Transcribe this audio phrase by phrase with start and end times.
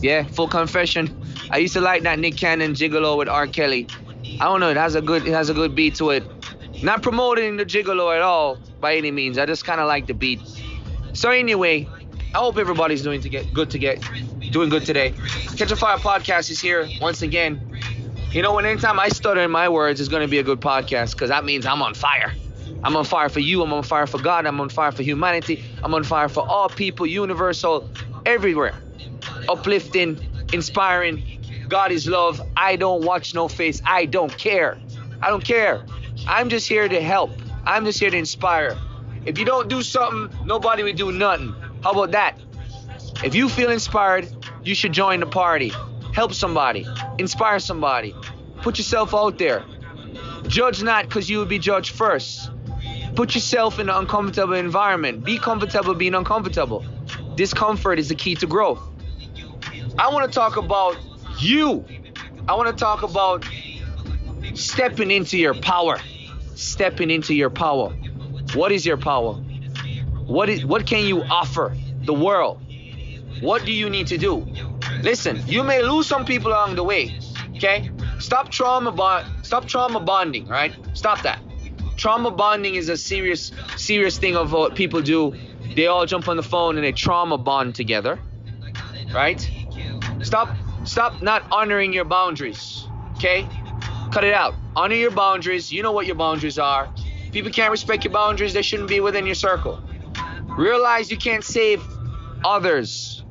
[0.00, 1.14] Yeah, full confession.
[1.50, 3.46] I used to like that Nick Cannon gigolo with R.
[3.46, 3.86] Kelly.
[4.40, 4.70] I don't know.
[4.70, 6.24] It has a good, it has a good beat to it.
[6.82, 9.36] Not promoting the gigolo at all by any means.
[9.36, 10.40] I just kind of like the beat.
[11.12, 11.86] So anyway,
[12.34, 14.00] I hope everybody's doing to get good to get
[14.50, 15.12] doing good today.
[15.56, 17.60] Catch a Fire podcast is here once again.
[18.30, 21.12] You know, when anytime I stutter in my words, it's gonna be a good podcast
[21.12, 22.32] because that means I'm on fire.
[22.82, 23.62] I'm on fire for you.
[23.62, 24.46] I'm on fire for God.
[24.46, 25.62] I'm on fire for humanity.
[25.82, 27.90] I'm on fire for all people, universal,
[28.24, 28.74] everywhere.
[29.48, 30.18] Uplifting,
[30.52, 31.22] inspiring.
[31.68, 32.40] God is love.
[32.56, 33.80] I don't watch no face.
[33.84, 34.78] I don't care.
[35.22, 35.84] I don't care.
[36.26, 37.30] I'm just here to help.
[37.64, 38.76] I'm just here to inspire.
[39.24, 41.54] If you don't do something, nobody will do nothing.
[41.82, 42.38] How about that?
[43.22, 44.28] If you feel inspired,
[44.64, 45.72] you should join the party.
[46.14, 46.86] Help somebody.
[47.18, 48.14] Inspire somebody.
[48.62, 49.64] Put yourself out there.
[50.46, 52.50] Judge not because you will be judged first.
[53.14, 55.24] Put yourself in an uncomfortable environment.
[55.24, 56.84] Be comfortable being uncomfortable.
[57.36, 58.80] Discomfort is the key to growth.
[59.98, 60.96] I want to talk about
[61.38, 61.84] you.
[62.48, 63.46] I want to talk about
[64.54, 65.98] stepping into your power.
[66.54, 67.90] Stepping into your power.
[68.54, 69.34] What is your power?
[70.26, 72.60] What is what can you offer the world?
[73.40, 74.46] What do you need to do?
[75.02, 77.18] Listen, you may lose some people along the way.
[77.56, 77.90] Okay?
[78.18, 80.74] Stop trauma bond stop trauma bonding, right?
[80.94, 81.40] Stop that.
[81.96, 85.34] Trauma bonding is a serious serious thing of what people do.
[85.74, 88.18] They all jump on the phone and they trauma bond together.
[89.12, 89.50] Right?
[90.22, 92.86] Stop stop not honoring your boundaries.
[93.16, 93.46] Okay?
[94.12, 94.54] Cut it out.
[94.74, 95.72] Honor your boundaries.
[95.72, 96.92] You know what your boundaries are.
[97.32, 99.80] People can't respect your boundaries, they shouldn't be within your circle.
[100.48, 101.82] Realize you can't save
[102.44, 103.22] others.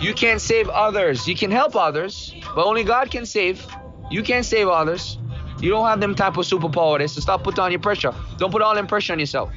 [0.00, 1.26] You can't save others.
[1.26, 3.66] You can help others, but only God can save.
[4.10, 5.18] You can't save others.
[5.60, 7.08] You don't have them type of superpower.
[7.08, 8.14] So stop putting on your pressure.
[8.36, 9.50] Don't put all the pressure on yourself.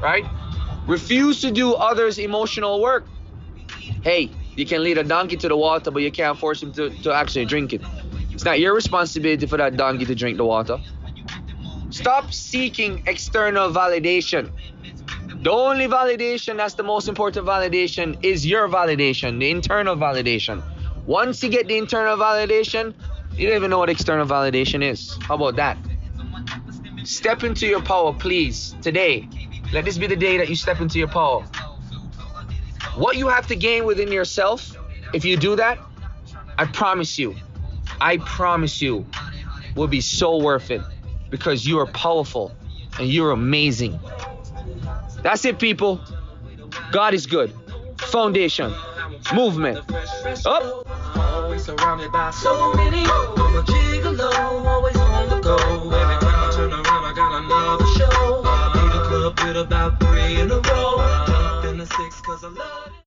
[0.00, 0.24] Right?
[0.86, 3.06] Refuse to do others' emotional work.
[4.02, 6.90] Hey, you can lead a donkey to the water, but you can't force him to,
[7.02, 7.82] to actually drink it.
[8.30, 10.78] It's not your responsibility for that donkey to drink the water.
[11.90, 14.50] Stop seeking external validation.
[15.42, 20.62] The only validation that's the most important validation is your validation, the internal validation.
[21.04, 22.94] Once you get the internal validation,
[23.34, 25.18] you don't even know what external validation is.
[25.22, 25.76] How about that?
[27.04, 29.28] Step into your power, please, today.
[29.72, 31.44] Let this be the day that you step into your power.
[32.94, 34.76] What you have to gain within yourself,
[35.14, 35.78] if you do that,
[36.58, 37.34] I promise you,
[38.00, 39.06] I promise you,
[39.74, 40.82] will be so worth it
[41.30, 42.52] because you are powerful
[42.98, 43.98] and you're amazing.
[45.22, 46.00] That's it, people.
[46.90, 47.54] God is good.
[47.98, 48.74] Foundation.
[49.32, 49.78] Movement.
[50.44, 50.86] Up.
[51.16, 53.04] Always surrounded by so many.
[53.04, 55.56] I'm a gigolo, always on the go.
[55.56, 58.42] Every time I turn around, I got another show.
[58.74, 60.01] Leave the club with about